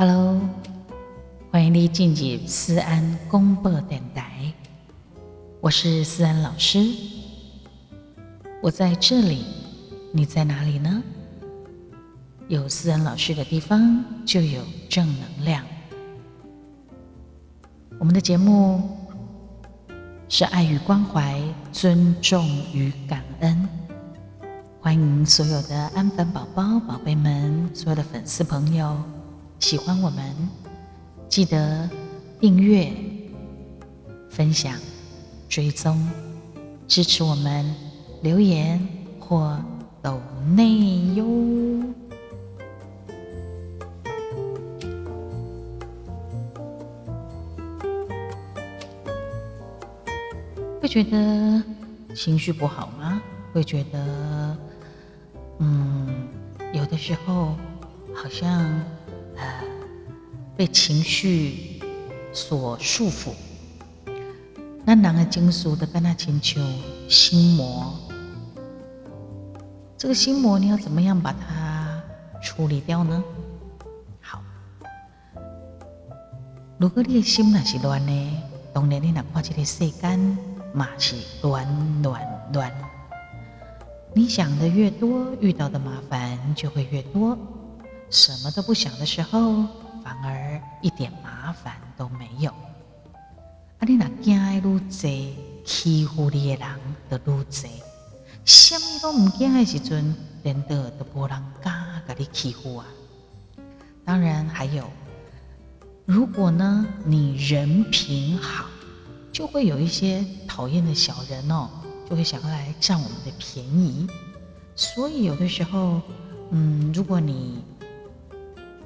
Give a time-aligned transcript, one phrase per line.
[0.00, 0.40] Hello，
[1.50, 4.54] 欢迎你进入思安公播电台，
[5.60, 6.78] 我是思安老师。
[8.62, 9.44] 我在这里，
[10.12, 11.02] 你在哪里呢？
[12.46, 15.64] 有思安老师的地方就有正能量。
[17.98, 18.96] 我们的节目
[20.28, 23.68] 是爱与关怀、尊重与感恩。
[24.80, 28.96] 欢迎所有的安粉宝宝、宝贝们，所有的粉丝朋友。
[29.58, 30.24] 喜欢我们，
[31.28, 31.88] 记得
[32.40, 32.90] 订阅、
[34.30, 34.74] 分享、
[35.48, 36.08] 追踪、
[36.86, 37.74] 支持我们，
[38.22, 38.80] 留言
[39.20, 39.58] 或
[40.00, 40.20] 抖
[40.56, 41.26] 内哟。
[50.80, 51.62] 会觉得
[52.14, 53.20] 情绪不好吗？
[53.52, 54.56] 会觉得，
[55.58, 56.26] 嗯，
[56.72, 57.54] 有的时候
[58.14, 58.82] 好像。
[60.58, 61.80] 被情绪
[62.32, 63.30] 所束缚，
[64.84, 66.60] 那人的经书的跟他请求
[67.08, 67.94] 心魔，
[69.96, 72.02] 这个心魔你要怎么样把它
[72.42, 73.22] 处理掉呢？
[74.20, 74.42] 好，
[76.76, 78.42] 如果你的心那是乱呢，
[78.72, 80.18] 当然你哪怕这个世间
[80.72, 82.20] 嘛是乱乱
[82.52, 82.72] 乱，
[84.12, 87.38] 你想的越多，遇到的麻烦就会越多。
[88.10, 89.64] 什么都不想的时候，
[90.08, 92.50] 反而一点麻烦都没有。
[92.50, 94.80] 啊，你那惊的愈多，
[95.66, 96.68] 欺负你的人
[97.10, 97.44] 就愈多。
[98.42, 102.86] 什么都唔惊的时阵，连得都无人敢甲你欺负啊。
[104.02, 104.88] 当然还有，
[106.06, 108.64] 如果呢你人品好，
[109.30, 111.68] 就会有一些讨厌的小人哦，
[112.08, 114.08] 就会想要来占我们的便宜。
[114.74, 116.00] 所以有的时候，
[116.50, 117.62] 嗯，如果你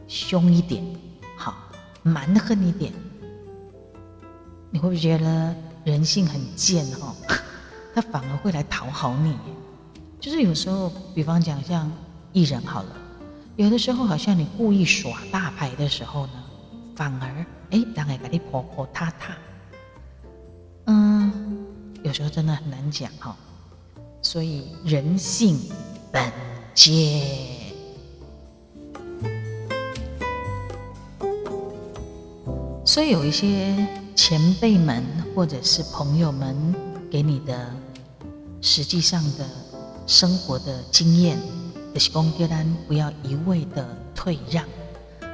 [0.08, 0.84] 凶一点，
[2.02, 2.92] 蛮横一点，
[4.70, 5.54] 你会不会觉得
[5.84, 7.14] 人性很贱哦？
[7.94, 9.36] 他反而会来讨好你。
[10.18, 11.90] 就是有时候，比方讲像
[12.32, 12.96] 艺人好了，
[13.56, 16.32] 有的时候好像你故意耍大牌的时候呢，
[16.96, 19.36] 反而哎，让人给你婆婆踏踏。
[20.86, 21.64] 嗯，
[22.02, 23.36] 有时候真的很难讲哈。
[24.22, 25.58] 所以人性
[26.12, 26.32] 本
[26.74, 27.71] 贱。
[32.92, 33.74] 所以有一些
[34.14, 35.02] 前辈们
[35.34, 36.54] 或者是朋友们
[37.10, 37.74] 给你的
[38.60, 39.48] 实际上的
[40.06, 41.38] 生活的经验，
[41.94, 44.62] 就是讲叫咱不要一味的退让。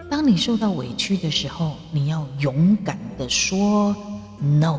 [0.09, 3.93] 当你受到委屈的时候，你要勇敢的说
[4.39, 4.79] no。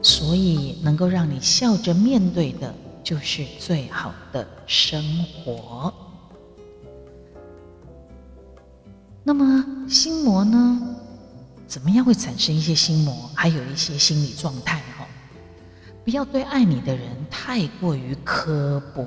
[0.00, 2.72] 所以能够让你笑着面对的，
[3.02, 5.92] 就是最好的生活。
[9.88, 10.96] 心魔呢？
[11.66, 13.30] 怎么样会产生一些心魔？
[13.34, 15.06] 还有一些心理状态哈。
[16.04, 19.06] 不要对爱你的人太过于刻薄。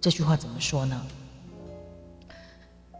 [0.00, 1.06] 这句话怎么说呢？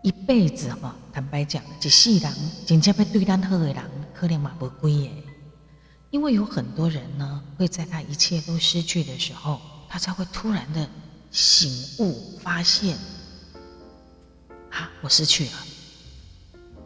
[0.02, 2.32] 一辈子哈，坦白讲，一世人
[2.64, 3.76] 真正要对咱好的人，
[4.14, 5.10] 可能嘛不归耶。
[6.10, 10.88] 因为有很多人呢，会在他一切都失去的时候，他才会突然的
[11.30, 12.96] 醒悟，发现。
[14.70, 15.52] 啊，我失去了，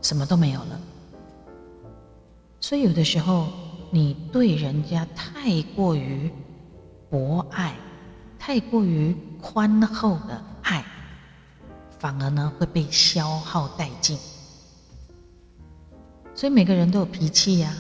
[0.03, 0.81] 什么都没有了。
[2.61, 3.49] 所以有的时候，
[3.91, 6.31] 你对人家太过于
[7.09, 7.75] 博爱，
[8.39, 10.85] 太过于宽厚的爱，
[11.99, 14.19] 反而呢会被消耗殆尽。
[16.35, 17.75] 所以每个人都有脾气呀，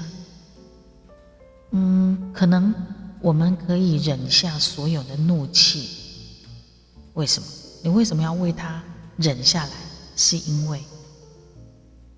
[1.70, 2.74] 嗯，可能
[3.20, 6.44] 我们可以忍下所有的怒气，
[7.14, 7.46] 为什么？
[7.82, 8.82] 你为什么要为他
[9.16, 9.72] 忍下来？
[10.16, 10.82] 是因为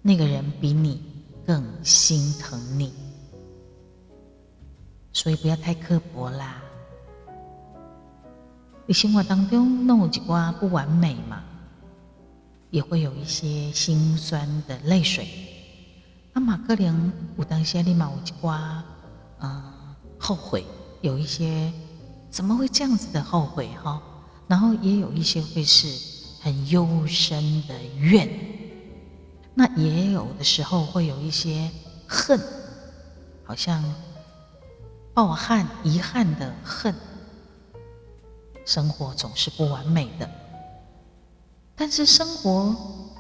[0.05, 1.01] 那个人比你
[1.47, 2.93] 更心疼你，
[5.13, 6.61] 所以不要太刻薄啦。
[8.85, 11.45] 你生活当中弄有一挂不完美嘛，
[12.71, 15.29] 也会有一些心酸的泪水。
[16.33, 18.83] 阿玛可能有当下立马有一挂
[19.39, 19.63] 嗯
[20.19, 20.65] 后悔，
[21.01, 21.73] 有一些
[22.29, 24.03] 怎么会这样子的后悔哈？
[24.49, 26.13] 然后也有一些会是。
[26.45, 28.29] 很幽深的怨，
[29.55, 31.71] 那也有的时候会有一些
[32.07, 32.41] 恨，
[33.45, 33.83] 好像
[35.13, 36.95] 抱憾、遗憾的恨。
[38.65, 40.31] 生活总是不完美的，
[41.75, 42.75] 但是生活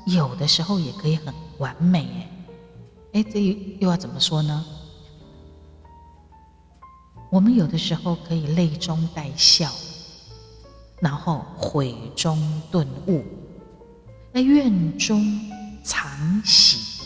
[0.06, 2.28] 有的时候也可以很完美。
[3.12, 3.40] 哎，哎，这
[3.80, 4.64] 又要怎么说呢？
[7.30, 9.70] 我们有的时候可以泪中带笑。
[11.00, 13.24] 然后悔中顿悟，
[14.30, 15.20] 那怨中
[15.84, 17.02] 常喜，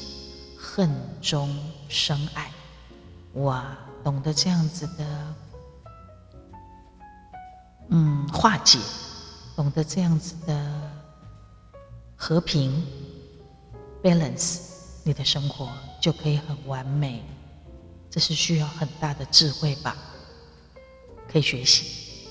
[0.59, 0.91] 恨
[1.21, 1.57] 中
[1.89, 2.51] 生爱。
[3.35, 5.35] 哇，懂得这样子的，
[7.89, 8.79] 嗯，化解，
[9.55, 10.91] 懂得这样子的
[12.17, 12.85] 和平
[14.03, 14.61] balance，
[15.05, 15.69] 你的生活
[16.01, 17.23] 就可以很完美。
[18.11, 19.97] 这是需要很大的智慧吧？
[21.31, 22.27] 可以学习。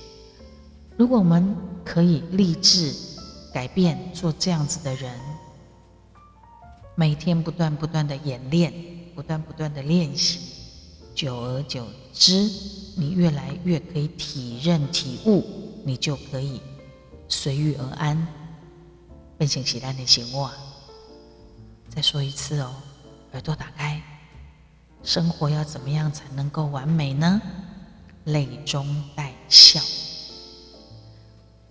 [0.97, 2.95] 如果我们可以立志
[3.53, 5.19] 改变，做这样子的人，
[6.95, 8.74] 每天不断不断的演练，
[9.13, 10.39] 不断不断的练习。
[11.13, 12.50] 久而久之，
[12.95, 15.44] 你越来越可以体认体悟，
[15.83, 16.62] 你就可以
[17.27, 18.27] 随遇而安，
[19.38, 20.47] 变成喜欢的行物。
[21.89, 22.74] 再说一次哦，
[23.33, 24.01] 耳朵打开，
[25.03, 27.42] 生活要怎么样才能够完美呢？
[28.25, 29.80] 泪中带笑，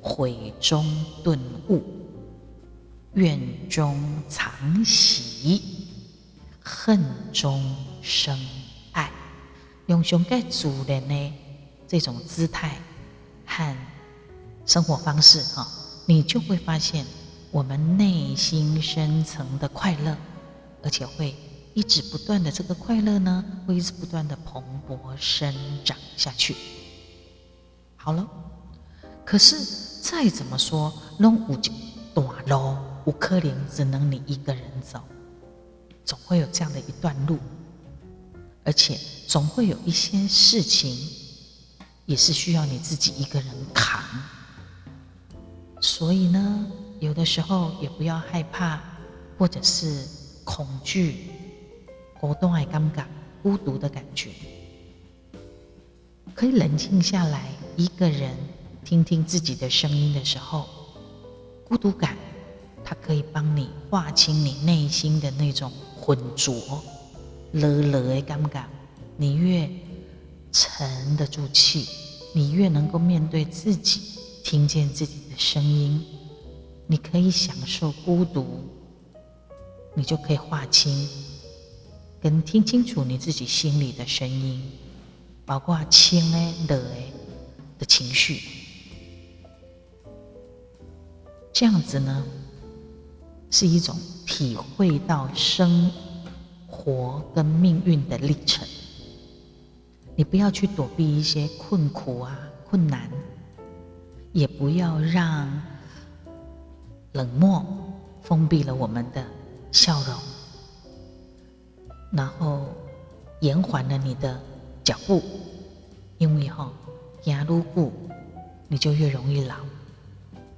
[0.01, 0.85] 悔中
[1.23, 1.39] 顿
[1.69, 1.83] 悟，
[3.15, 5.63] 怨中藏喜，
[6.61, 7.01] 恨
[7.33, 8.39] 中生
[8.93, 9.11] 爱。
[9.87, 11.33] 用熊盖主人的
[11.87, 12.77] 这种姿态
[13.47, 13.77] 和
[14.67, 15.69] 生活方式，哈，
[16.07, 17.05] 你就会发现
[17.51, 20.17] 我们内心深层的快乐，
[20.83, 21.37] 而且会
[21.73, 26.57] 一直不断的这个快乐呢，会一直不断的蓬勃生长下去。
[27.97, 28.29] 好了，
[29.25, 29.61] 可是
[30.03, 31.57] 再怎么说，弄五
[32.15, 35.01] 短路，五颗林只能你一个人走，
[36.05, 37.39] 总会有这样的一段路。
[38.67, 40.97] 而且总会有一些事情，
[42.07, 44.03] 也是需要你自己一个人扛。
[45.83, 46.67] 所以呢，
[46.99, 48.81] 有的时候也不要害怕，
[49.37, 50.09] 或者是
[50.45, 51.31] 恐惧、
[52.19, 53.05] 孤单、爱尴尬、
[53.43, 54.31] 孤独的感觉，
[56.35, 58.35] 可以冷静下来，一个人
[58.83, 60.67] 听听自己的声音的时候，
[61.69, 62.17] 孤独感，
[62.85, 66.55] 它可以帮你划清你内心的那种浑浊。
[67.53, 68.65] 了了的感觉，
[69.17, 69.71] 你越
[70.53, 71.89] 沉得住气，
[72.33, 74.01] 你越能够面对自己，
[74.43, 76.05] 听见自己的声音，
[76.87, 78.45] 你可以享受孤独，
[79.95, 81.09] 你就可以划清
[82.21, 84.61] 跟听清楚你自己心里的声音，
[85.47, 86.85] 包括轻的、热的
[87.79, 88.43] 的情绪，
[91.53, 92.25] 这样子呢，
[93.55, 93.97] 是一种
[94.27, 95.91] 体会到生。
[96.77, 98.67] 活跟命运的历程，
[100.17, 102.37] 你不要去躲避一些困苦啊、
[102.69, 103.09] 困难，
[104.33, 105.49] 也不要让
[107.13, 107.65] 冷漠
[108.23, 109.25] 封闭了我们的
[109.71, 110.19] 笑容，
[112.11, 112.67] 然后
[113.41, 114.39] 延缓了你的
[114.83, 115.23] 脚步，
[116.19, 116.71] 因为哈，
[117.25, 117.93] 牙如故，
[118.67, 119.55] 你就越容易老，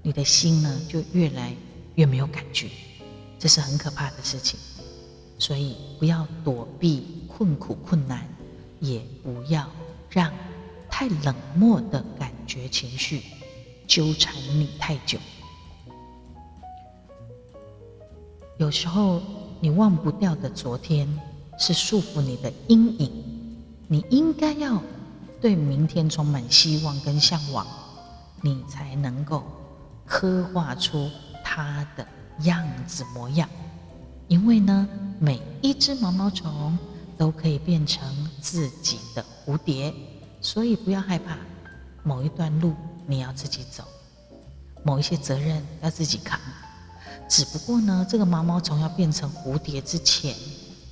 [0.02, 1.54] 你的心呢就越来
[1.96, 2.68] 越没有感觉，
[3.38, 4.58] 这是很可怕的事情。
[5.38, 8.26] 所以不要躲避困苦困难，
[8.80, 9.68] 也不要
[10.08, 10.32] 让
[10.88, 13.22] 太冷漠的感觉情绪
[13.86, 15.18] 纠缠你太久。
[18.56, 19.20] 有时候
[19.60, 21.06] 你忘不掉的昨天
[21.58, 23.12] 是束缚你的阴影，
[23.88, 24.82] 你应该要
[25.38, 27.66] 对明天充满希望跟向往，
[28.40, 29.44] 你才能够
[30.06, 31.10] 刻画出
[31.44, 32.06] 它的
[32.42, 33.48] 样子模样。
[34.28, 34.88] 因为呢，
[35.18, 36.76] 每一只毛毛虫
[37.16, 38.02] 都可以变成
[38.40, 39.94] 自己的蝴蝶，
[40.40, 41.36] 所以不要害怕。
[42.02, 42.74] 某一段路
[43.06, 43.84] 你要自己走，
[44.82, 46.38] 某一些责任要自己扛。
[47.28, 50.34] 只不过呢，这个毛毛虫要变成蝴蝶之前，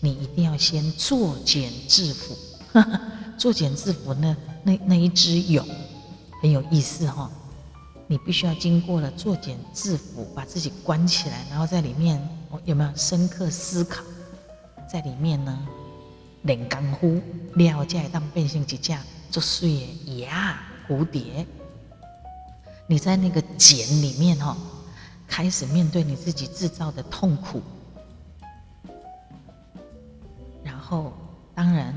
[0.01, 2.37] 你一定要先作茧自缚。
[3.39, 5.65] 作茧自缚呢，那那一只蛹
[6.41, 7.31] 很有意思哈。
[8.07, 12.21] 你必须要经过了作茧自缚，把自己关起来，然后在里面
[12.65, 14.03] 有没有深刻思考？
[14.87, 15.67] 在里面呢，
[16.43, 17.21] 练功夫，
[17.55, 18.77] 了解当变成一只
[19.31, 19.69] 做碎
[20.05, 21.47] 的呀蝴蝶。
[22.87, 24.55] 你在那个茧里面哦，
[25.27, 27.63] 开始面对你自己制造的痛苦，
[30.63, 31.15] 然后
[31.55, 31.95] 当然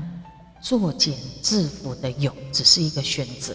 [0.62, 3.54] 作茧自缚的蛹只是一个选择。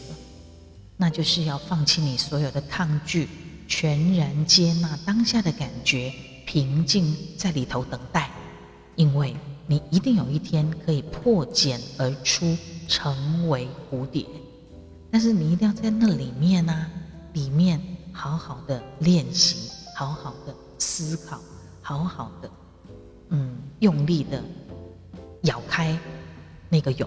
[1.03, 3.27] 那就是要放弃你所有的抗拒，
[3.67, 6.13] 全然接纳当下的感觉，
[6.45, 8.31] 平静在里头等待，
[8.95, 9.35] 因为
[9.67, 12.57] 你一定有一天可以破茧而出，
[12.87, 14.25] 成为蝴蝶。
[15.11, 16.87] 但是你一定要在那里面呢，
[17.33, 17.77] 里面
[18.13, 21.37] 好好的练习，好好的思考，
[21.81, 22.49] 好好的，
[23.31, 24.41] 嗯，用力的
[25.41, 25.99] 咬开
[26.69, 27.05] 那个蛹。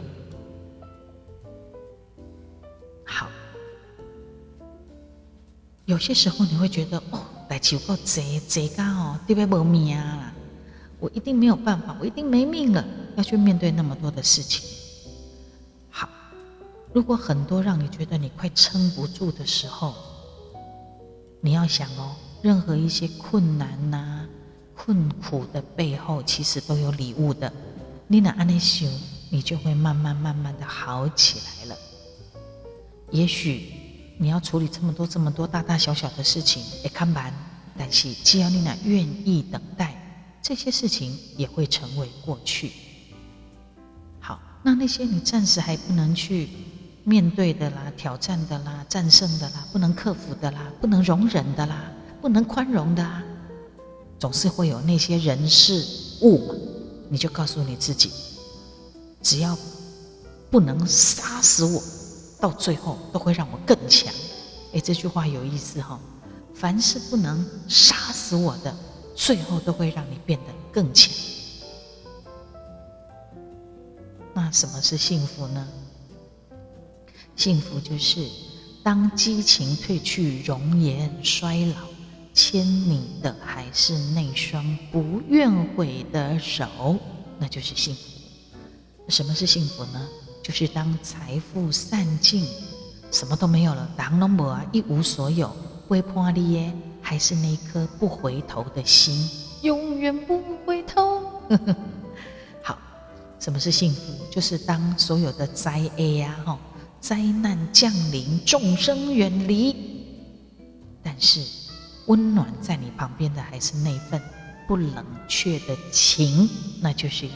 [3.06, 3.26] 好。
[5.86, 9.46] 有些时候你会觉得哦，来求个贼贼干哦，对不对？
[9.46, 10.32] 没命啦，
[10.98, 12.84] 我一定没有办法，我一定没命了，
[13.16, 14.68] 要去面对那么多的事情。
[15.88, 16.08] 好，
[16.92, 19.94] 如果很多让你觉得你快撑不住的时候，
[21.40, 24.26] 你要想哦，任何一些困难呐、
[24.74, 27.52] 困苦的背后，其实都有礼物的。
[28.08, 28.88] 你那安内修，
[29.30, 31.78] 你就会慢慢慢慢的好起来了。
[33.12, 33.72] 也许
[34.18, 37.32] 你要处理这么多这么多大大小小的事情，也看完，
[37.78, 39.94] 但是只要你俩愿意等待，
[40.42, 42.72] 这些事情也会成为过去。
[44.20, 46.48] 好，那那些你暂时还不能去。
[47.08, 51.84] 面对的啦，挑战的啦，战胜的啦，不能克服的啦，不能容忍的啦，
[52.20, 53.22] 不能宽容的啊，
[54.18, 55.86] 总是会有那些人事
[56.22, 56.54] 物嘛。
[57.08, 58.10] 你就告诉你自己，
[59.22, 59.56] 只要
[60.50, 61.80] 不能杀死我，
[62.38, 64.12] 到最后都会让我更强。
[64.72, 65.98] 哎，这句话有意思哈。
[66.54, 68.74] 凡是不能杀死我的，
[69.14, 71.12] 最后都会让你变得更强。
[74.32, 75.68] 那什么是幸福呢？
[77.36, 78.26] 幸福就是
[78.82, 81.88] 当激情褪去，容颜衰老，
[82.32, 86.96] 牵你的还是那双不愿悔的手，
[87.38, 88.00] 那就是幸福。
[89.10, 90.08] 什么是幸福呢？
[90.46, 92.46] 就是当财富散尽，
[93.10, 95.50] 什么都没有了，当龙伯啊一无所有，
[95.88, 96.72] 微破利耶，
[97.02, 99.28] 还是那颗不回头的心，
[99.62, 101.42] 永远不回头。
[102.62, 102.78] 好，
[103.40, 104.00] 什么是幸福？
[104.30, 106.56] 就是当所有的灾厄呀，哈。
[107.00, 109.74] 灾难降临，众生远离，
[111.02, 111.44] 但是
[112.06, 114.22] 温暖在你旁边的还是那份
[114.68, 116.48] 不冷却的情，
[116.80, 117.28] 那就是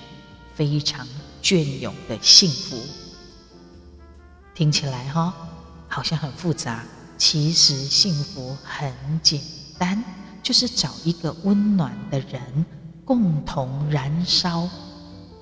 [0.54, 1.04] 非常
[1.42, 2.76] 隽永的幸福。
[4.54, 5.35] 听起来哈，
[5.88, 6.85] 好像很复杂，
[7.16, 8.92] 其实幸福很
[9.23, 9.40] 简
[9.78, 10.02] 单，
[10.42, 12.64] 就是找一个温暖的人，
[13.04, 14.68] 共同燃烧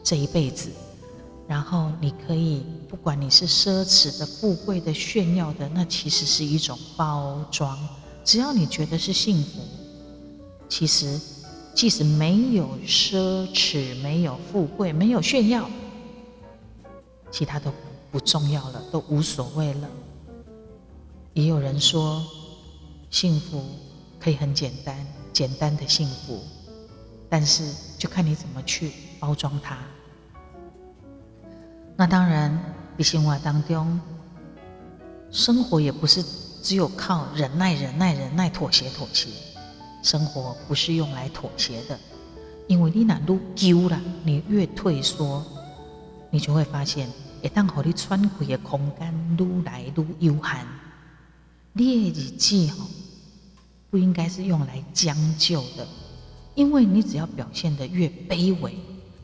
[0.05, 0.71] 这一辈子。
[1.49, 7.77] 然后你可以，不管你是奢侈的、富贵的、炫耀的，那其实是一种包装。
[8.23, 9.61] 只要你觉得是幸福，
[10.69, 11.19] 其实
[11.75, 15.69] 即使没有奢侈、没有富贵、没有炫耀，
[17.31, 17.73] 其他都
[18.11, 19.89] 不重要了，都无所谓了。
[21.35, 22.25] 也有人说，
[23.11, 23.63] 幸福
[24.19, 24.97] 可以很简单，
[25.33, 26.41] 简单的幸福，
[27.29, 29.79] 但是就看你怎么去包装它。
[31.97, 32.59] 那当然，
[32.97, 34.01] 在生活当中，
[35.31, 36.25] 生活也不是
[36.63, 39.29] 只有靠忍耐、忍耐、忍耐、妥协、妥协。
[40.03, 41.99] 生活不是用来妥协的，
[42.69, 45.45] 因为你哪路丢了，你越退缩，
[46.31, 47.09] 你就会发现，
[47.43, 50.67] 一旦和你喘气的空间愈来愈有限。
[51.73, 52.87] 你的日子吼，
[53.91, 55.87] 不应该是用来将就的，
[56.55, 58.77] 因为你只要表现的越卑微，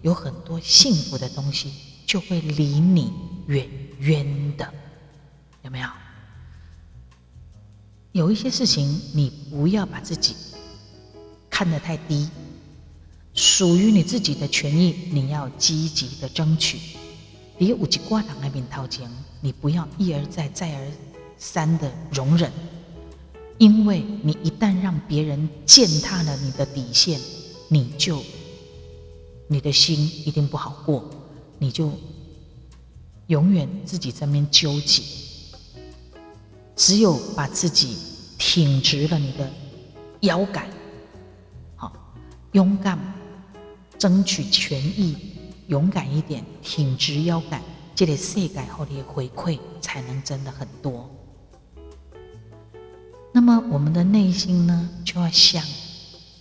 [0.02, 1.72] 有很多幸福的东西。
[2.06, 3.12] 就会离你
[3.46, 3.66] 远
[3.98, 4.74] 远的，
[5.62, 5.88] 有没有？
[8.12, 10.36] 有一些事情，你不要把自己
[11.48, 12.28] 看得太低，
[13.34, 16.78] 属于你自己的权益，你要积极的争取。
[17.58, 19.10] 比如五级挂档那边掏钱，
[19.40, 20.86] 你不要一而再、再而
[21.36, 22.50] 三的容忍，
[23.58, 27.20] 因为你一旦让别人践踏了你的底线，
[27.68, 28.22] 你就
[29.48, 31.10] 你的心一定不好过。
[31.58, 31.92] 你就
[33.28, 35.02] 永远自己在那边纠结，
[36.76, 37.96] 只有把自己
[38.36, 39.48] 挺直了你的
[40.20, 40.68] 腰杆，
[41.76, 41.92] 好，
[42.52, 42.98] 勇敢
[44.04, 45.16] 争取权益，
[45.68, 47.62] 勇敢一点，挺直腰杆，
[47.94, 51.08] 这个世界后的回馈才能真的很多。
[53.32, 55.64] 那么我们的内心呢，就要像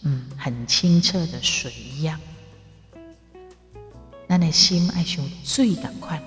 [0.01, 2.19] 嗯很清澈的水一样。
[4.27, 6.21] 那你心爱修最赶快，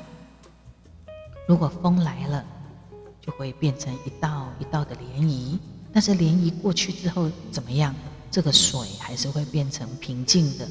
[1.46, 2.42] 如果风来了，
[3.20, 5.58] 就会变成一道一道的涟漪。
[5.92, 7.94] 但是涟漪过去之后怎么样？
[8.30, 10.66] 这个水还是会变成平静的。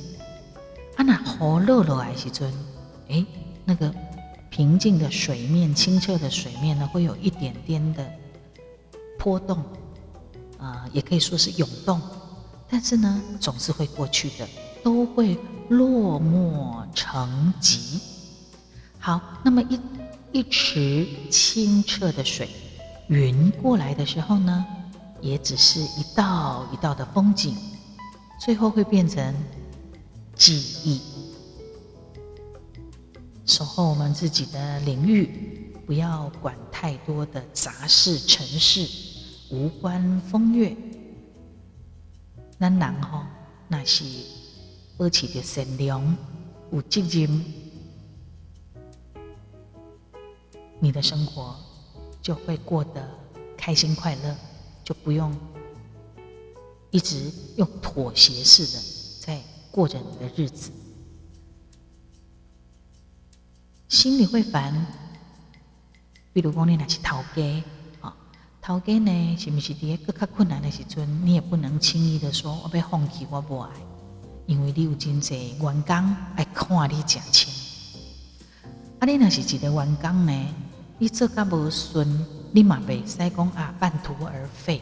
[0.95, 2.53] 啊，那好热了还是尊？
[3.09, 3.25] 哎，
[3.63, 3.93] 那个
[4.49, 8.05] 平静的水面、清澈的水面呢，会有一点点的
[9.19, 9.63] 波动，
[10.57, 12.01] 啊，也可以说是涌动。
[12.69, 14.47] 但是呢，总是会过去的，
[14.83, 15.37] 都会。
[15.67, 17.99] 落寞成疾。
[18.99, 19.79] 好，那么一
[20.31, 22.47] 一池清澈的水，
[23.07, 24.63] 云过来的时候呢，
[25.21, 27.57] 也只是一道一道的风景，
[28.39, 29.33] 最后会变成
[30.35, 31.01] 记忆。
[33.45, 38.87] 守候我们自己的领域，不要管太多的杂事、尘事，
[39.51, 40.75] 无关风月。
[42.59, 43.23] 咱人吼，
[43.67, 44.03] 那是
[44.97, 46.17] 保持着善良、
[46.71, 47.45] 有责任，
[50.79, 51.55] 你的生活
[52.21, 53.07] 就会过得
[53.55, 54.35] 开心快乐，
[54.83, 55.31] 就不用
[56.89, 58.81] 一直用妥协式的
[59.75, 60.71] 过着你的日子。
[63.89, 64.73] 心里会烦，
[66.31, 67.63] 比如讲你那是头家，
[67.99, 68.15] 啊，
[68.61, 73.69] 头家呢是不是伫个较困难的时阵，你也不能轻易的说我要放弃，我不爱，
[74.45, 77.53] 因为你有真济员工爱看你赚钱。
[78.99, 80.55] 啊，你若是一个员工呢，
[80.99, 84.81] 你做甲无顺，你嘛袂使讲啊半途而废，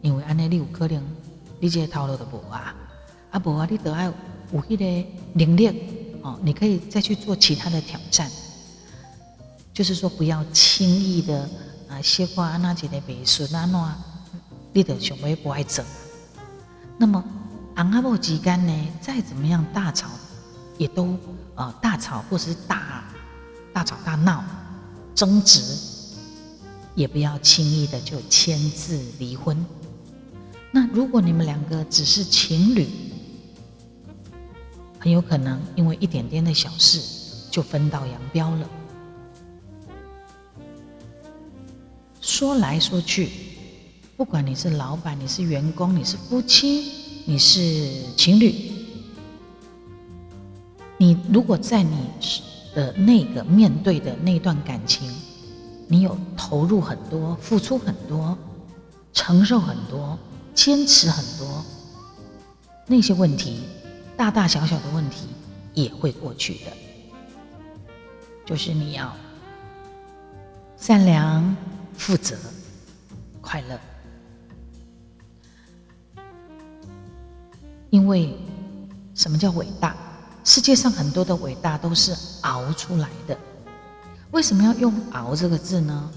[0.00, 1.04] 因为安尼你有可能
[1.60, 2.74] 你这个头路都无啊，
[3.30, 4.04] 啊无啊，你都要
[4.52, 5.68] 有迄个能力。
[6.20, 8.28] 哦，你可以再去做其他的挑战，
[9.72, 11.48] 就是说不要轻易的
[11.88, 13.88] 啊，西瓜那几的北顺啊喏，
[14.72, 15.82] 你的想要不爱走。
[16.98, 17.24] 那么
[17.76, 20.08] 昂阿布之间呢，再怎么样大吵，
[20.76, 21.16] 也都
[21.54, 23.04] 呃大吵或是大
[23.72, 24.42] 大吵大闹
[25.14, 25.62] 争执，
[26.96, 29.64] 也不要轻易的就签字离婚。
[30.72, 32.88] 那如果你们两个只是情侣，
[34.98, 37.00] 很有可能因为一点点的小事
[37.50, 38.68] 就分道扬镳了。
[42.20, 43.30] 说来说去，
[44.16, 48.54] 不管你是老板、你是员工、你是夫妻、你是情侣，
[50.98, 51.96] 你如果在你
[52.74, 55.10] 的那个面对的那段感情，
[55.86, 58.36] 你有投入很多、付出很多、
[59.12, 60.18] 承受很多、
[60.54, 61.64] 坚持很多，
[62.86, 63.60] 那些问题。
[64.18, 65.28] 大大小小的问题
[65.74, 66.72] 也会过去的，
[68.44, 69.14] 就是你要
[70.76, 71.56] 善良、
[71.96, 72.36] 负责、
[73.40, 73.78] 快乐。
[77.90, 78.36] 因为
[79.14, 79.94] 什么叫伟大？
[80.42, 83.38] 世界上很多的伟大都是熬出来的。
[84.32, 86.10] 为什么要用“熬”这个字呢？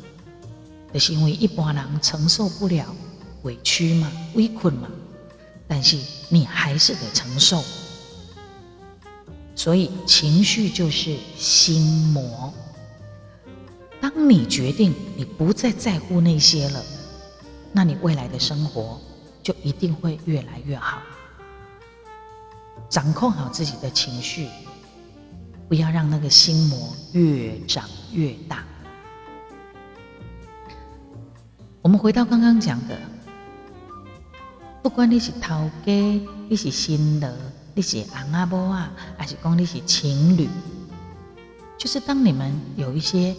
[0.91, 2.85] 就是因为一般人承受不了
[3.43, 4.89] 委屈嘛、委困嘛，
[5.67, 5.97] 但是
[6.29, 7.63] 你还是得承受。
[9.61, 12.51] 所以，情绪就是心魔。
[14.01, 16.83] 当你决定你不再在乎那些了，
[17.71, 18.99] 那你未来的生活
[19.43, 21.03] 就一定会越来越好。
[22.89, 24.47] 掌控好自己的情绪，
[25.69, 28.63] 不要让那个心魔越长越大。
[31.83, 32.97] 我们回到刚刚讲的，
[34.81, 35.91] 不管你是头家，
[36.49, 37.60] 你是新人。
[37.73, 40.49] 你是阿阿波啊，还是讲你是情侣？
[41.77, 43.33] 就是当你们有一些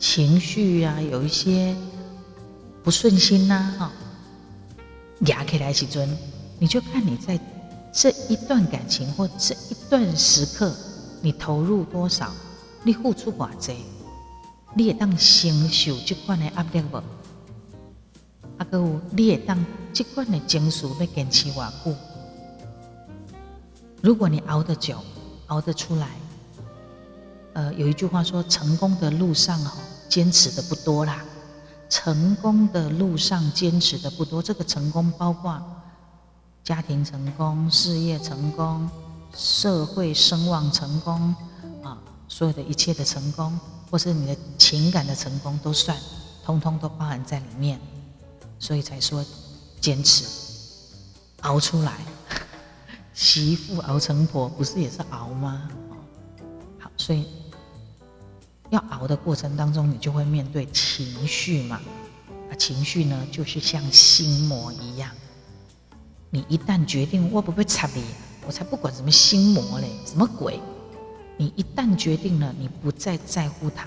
[0.00, 1.76] 情绪啊，有一些
[2.82, 3.92] 不顺心呐，哈，
[5.26, 6.08] 压起来时阵，
[6.58, 7.38] 你就看你在
[7.92, 10.74] 这一段感情或这一段时刻，
[11.20, 12.32] 你投入多少，
[12.84, 13.74] 你付出偌济，
[14.74, 16.96] 你会当承受这款的压力无？
[18.56, 21.94] 啊，个有你会当这款的情绪要坚持偌久？
[24.04, 25.02] 如果你熬得久，
[25.46, 26.10] 熬得出来，
[27.54, 29.78] 呃，有一句话说，成功的路上哈，
[30.10, 31.24] 坚持的不多啦。
[31.88, 35.58] 成功的路上坚持的不多，这个成功包括
[36.62, 38.86] 家庭成功、事业成功、
[39.34, 41.34] 社会声望成功
[41.82, 41.96] 啊，
[42.28, 43.58] 所有的一切的成功，
[43.90, 45.96] 或是你的情感的成功都算，
[46.44, 47.80] 通通都包含在里面，
[48.58, 49.24] 所以才说
[49.80, 50.26] 坚持
[51.40, 51.94] 熬出来。
[53.14, 55.68] 媳妇熬成婆，不是也是熬吗？
[56.80, 57.28] 好，所以
[58.70, 61.80] 要熬的过程当中，你就会面对情绪嘛。
[62.50, 65.12] 啊，情绪呢，就是像心魔一样。
[66.28, 68.02] 你一旦决定我不会插你，
[68.48, 70.58] 我才不管什么心魔嘞，什么鬼？
[71.36, 73.86] 你一旦决定了，你不再在乎他，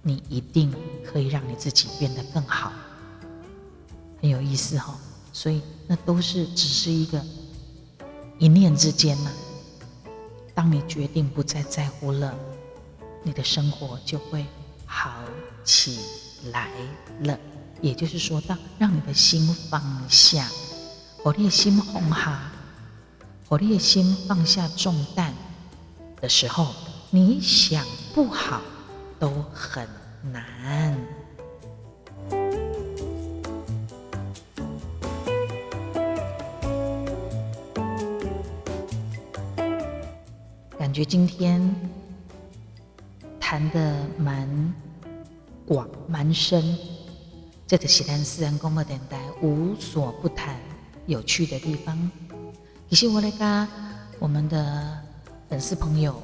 [0.00, 0.74] 你一定
[1.04, 2.72] 可以让你自己变得更好。
[4.22, 4.98] 很有意思哈，
[5.34, 7.22] 所以那都是只是一个。
[8.38, 9.30] 一念之间呢，
[10.54, 12.34] 当你决定不再在乎了，
[13.22, 14.44] 你的生活就会
[14.84, 15.22] 好
[15.64, 15.98] 起
[16.52, 16.70] 来
[17.20, 17.38] 了。
[17.80, 20.48] 也就是说，当让你的心放下，
[21.22, 22.52] 我的心放下，
[23.48, 25.32] 我的心放下重担
[26.20, 26.74] 的时候，
[27.10, 28.60] 你想不好
[29.18, 29.88] 都很
[30.30, 30.98] 难。
[40.96, 41.60] 觉今天
[43.38, 44.74] 谈的蛮
[45.66, 46.74] 广蛮深，
[47.66, 50.58] 这个是咱私人广播电台无所不谈
[51.04, 52.10] 有趣的地方。
[52.88, 53.68] 其实我来跟
[54.18, 54.98] 我们的
[55.50, 56.18] 粉丝朋友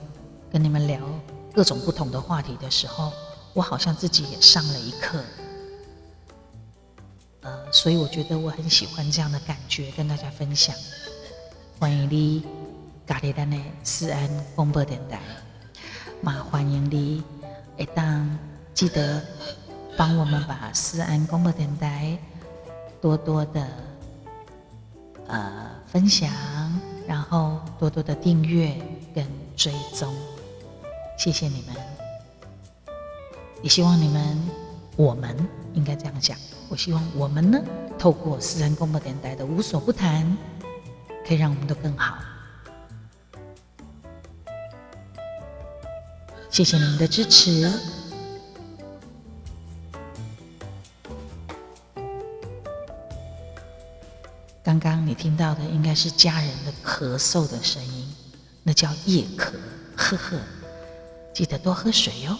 [0.50, 1.06] 跟你们聊
[1.52, 3.12] 各种不同的话题的时候，
[3.52, 5.22] 我好像自己也上了一课。
[7.42, 10.74] 呃，所以我觉得我很喜欢这样的感觉，跟大家分享。
[11.78, 12.42] 欢迎你，
[13.06, 15.20] 咖喱蛋的私安广播电台，
[16.20, 17.22] 嘛欢迎你，
[17.76, 18.38] 一当
[18.72, 19.20] 记得
[19.96, 22.16] 帮我们把私安广播电台
[23.00, 23.66] 多多的
[25.26, 26.30] 呃分享，
[27.08, 28.74] 然后多多的订阅
[29.14, 30.14] 跟追踪，
[31.18, 31.76] 谢谢你们，
[33.62, 34.50] 也希望你们，
[34.96, 35.36] 我们
[35.74, 36.38] 应该这样讲，
[36.68, 37.60] 我希望我们呢，
[37.98, 40.36] 透过私安广播电台的无所不谈。
[41.24, 42.18] 可以让我们都更好。
[46.52, 47.72] 谢谢你们的支持。
[54.62, 58.14] 刚刚你听到的应该是家人的咳嗽的声音，
[58.62, 59.54] 那叫夜咳，
[59.96, 60.38] 呵呵。
[61.32, 62.36] 记得多喝水哟。